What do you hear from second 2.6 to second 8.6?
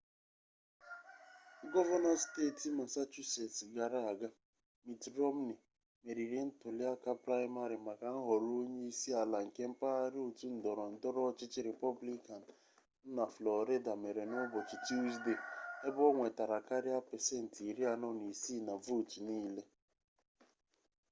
masachusets gara aga mitt romney meriri ntuliaka praịmarị maka nhọrọ